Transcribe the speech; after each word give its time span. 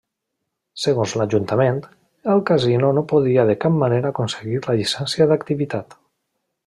Segons 0.83 1.11
l'ajuntament, 1.19 1.77
el 2.35 2.41
Casino 2.51 2.89
no 2.99 3.03
podia 3.13 3.45
de 3.51 3.57
cap 3.67 3.77
manera 3.85 4.13
aconseguir 4.15 4.59
la 4.65 4.77
llicència 4.81 5.29
d'activitat. 5.35 5.97